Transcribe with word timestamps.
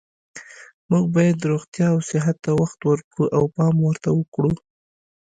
موږ 0.89 1.05
باید 1.15 1.47
روغتیا 1.51 1.87
او 1.93 1.99
صحت 2.11 2.35
ته 2.45 2.51
وخت 2.61 2.79
ورکړو 2.89 3.25
او 3.37 3.43
پام 3.55 3.75
ورته 3.81 4.09
کړو 4.33 4.51